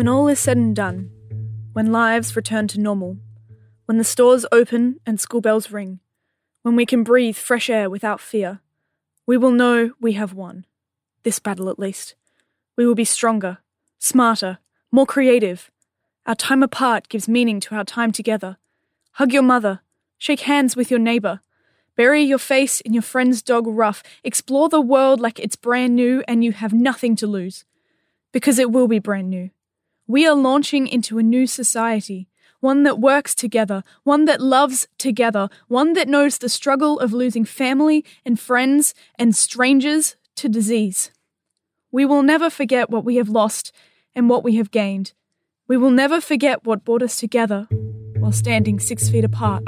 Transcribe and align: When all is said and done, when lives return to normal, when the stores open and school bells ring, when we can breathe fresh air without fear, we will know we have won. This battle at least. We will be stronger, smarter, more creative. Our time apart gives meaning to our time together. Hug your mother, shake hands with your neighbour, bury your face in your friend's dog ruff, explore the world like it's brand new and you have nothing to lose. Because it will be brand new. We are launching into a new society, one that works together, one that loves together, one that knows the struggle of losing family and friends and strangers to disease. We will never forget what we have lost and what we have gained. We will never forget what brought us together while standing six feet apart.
When 0.00 0.08
all 0.08 0.28
is 0.28 0.40
said 0.40 0.56
and 0.56 0.74
done, 0.74 1.10
when 1.74 1.92
lives 1.92 2.34
return 2.34 2.66
to 2.68 2.80
normal, 2.80 3.18
when 3.84 3.98
the 3.98 4.02
stores 4.02 4.46
open 4.50 4.98
and 5.04 5.20
school 5.20 5.42
bells 5.42 5.70
ring, 5.70 6.00
when 6.62 6.74
we 6.74 6.86
can 6.86 7.04
breathe 7.04 7.36
fresh 7.36 7.68
air 7.68 7.90
without 7.90 8.18
fear, 8.18 8.60
we 9.26 9.36
will 9.36 9.50
know 9.50 9.92
we 10.00 10.14
have 10.14 10.32
won. 10.32 10.64
This 11.22 11.38
battle 11.38 11.68
at 11.68 11.78
least. 11.78 12.14
We 12.78 12.86
will 12.86 12.94
be 12.94 13.04
stronger, 13.04 13.58
smarter, 13.98 14.56
more 14.90 15.04
creative. 15.04 15.70
Our 16.24 16.34
time 16.34 16.62
apart 16.62 17.10
gives 17.10 17.28
meaning 17.28 17.60
to 17.60 17.74
our 17.74 17.84
time 17.84 18.10
together. 18.10 18.56
Hug 19.16 19.34
your 19.34 19.42
mother, 19.42 19.82
shake 20.16 20.40
hands 20.40 20.76
with 20.76 20.90
your 20.90 20.98
neighbour, 20.98 21.40
bury 21.94 22.22
your 22.22 22.38
face 22.38 22.80
in 22.80 22.94
your 22.94 23.02
friend's 23.02 23.42
dog 23.42 23.66
ruff, 23.66 24.02
explore 24.24 24.70
the 24.70 24.80
world 24.80 25.20
like 25.20 25.38
it's 25.38 25.56
brand 25.56 25.94
new 25.94 26.24
and 26.26 26.42
you 26.42 26.52
have 26.52 26.72
nothing 26.72 27.16
to 27.16 27.26
lose. 27.26 27.66
Because 28.32 28.58
it 28.58 28.70
will 28.70 28.88
be 28.88 28.98
brand 28.98 29.28
new. 29.28 29.50
We 30.10 30.26
are 30.26 30.34
launching 30.34 30.88
into 30.88 31.18
a 31.18 31.22
new 31.22 31.46
society, 31.46 32.26
one 32.58 32.82
that 32.82 32.98
works 32.98 33.32
together, 33.32 33.84
one 34.02 34.24
that 34.24 34.40
loves 34.40 34.88
together, 34.98 35.48
one 35.68 35.92
that 35.92 36.08
knows 36.08 36.38
the 36.38 36.48
struggle 36.48 36.98
of 36.98 37.12
losing 37.12 37.44
family 37.44 38.04
and 38.26 38.36
friends 38.36 38.92
and 39.20 39.36
strangers 39.36 40.16
to 40.34 40.48
disease. 40.48 41.12
We 41.92 42.04
will 42.04 42.24
never 42.24 42.50
forget 42.50 42.90
what 42.90 43.04
we 43.04 43.18
have 43.18 43.28
lost 43.28 43.70
and 44.12 44.28
what 44.28 44.42
we 44.42 44.56
have 44.56 44.72
gained. 44.72 45.12
We 45.68 45.76
will 45.76 45.92
never 45.92 46.20
forget 46.20 46.64
what 46.64 46.84
brought 46.84 47.04
us 47.04 47.14
together 47.14 47.68
while 48.18 48.32
standing 48.32 48.80
six 48.80 49.08
feet 49.08 49.22
apart. 49.24 49.62